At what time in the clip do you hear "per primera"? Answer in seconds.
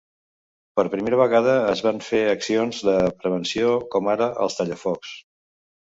0.79-1.19